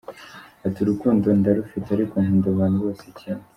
[0.65, 3.41] Ati “Urukundo ndarufite ariko nkunda abantu bose kimwe.